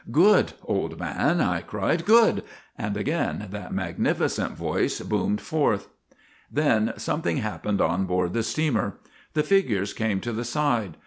"'Good, 0.09 0.53
old 0.63 0.99
man!' 0.99 1.39
I 1.41 1.61
cried. 1.61 2.05
'Good!' 2.05 2.43
And 2.75 2.97
again 2.97 3.49
that 3.51 3.71
magnificent 3.71 4.53
voice 4.57 4.99
boomed 5.01 5.41
forth. 5.41 5.89
Then 6.51 6.93
something 6.97 7.37
happened 7.37 7.81
on 7.81 8.05
board 8.07 8.33
the 8.33 8.41
steamer. 8.41 8.97
The 9.33 9.43
figures 9.43 9.93
came 9.93 10.19
to 10.21 10.31
the 10.31 10.43
side. 10.43 10.97